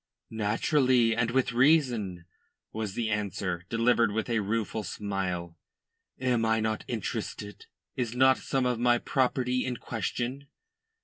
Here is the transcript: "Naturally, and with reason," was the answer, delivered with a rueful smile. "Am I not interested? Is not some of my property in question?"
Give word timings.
"Naturally, 0.31 1.15
and 1.15 1.29
with 1.29 1.51
reason," 1.51 2.25
was 2.73 2.95
the 2.95 3.11
answer, 3.11 3.67
delivered 3.69 4.11
with 4.11 4.31
a 4.31 4.39
rueful 4.39 4.81
smile. 4.81 5.59
"Am 6.19 6.43
I 6.43 6.59
not 6.59 6.83
interested? 6.87 7.67
Is 7.95 8.15
not 8.15 8.39
some 8.39 8.65
of 8.65 8.79
my 8.79 8.97
property 8.97 9.63
in 9.63 9.77
question?" 9.77 10.47